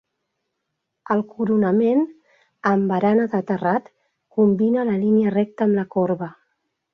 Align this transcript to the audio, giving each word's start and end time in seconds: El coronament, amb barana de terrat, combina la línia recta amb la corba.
El 1.15 1.19
coronament, 1.33 2.01
amb 2.71 2.93
barana 2.93 3.27
de 3.35 3.43
terrat, 3.51 3.93
combina 4.39 4.87
la 4.91 4.97
línia 5.05 5.35
recta 5.37 5.69
amb 5.69 5.79
la 5.83 5.85
corba. 5.99 6.33